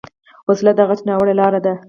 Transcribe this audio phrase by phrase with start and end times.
[0.47, 1.73] وسله د غچ ناوړه لاره ده